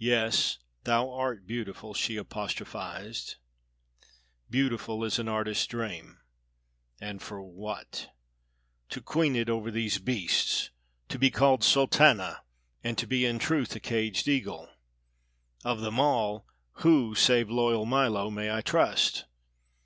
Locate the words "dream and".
5.68-7.22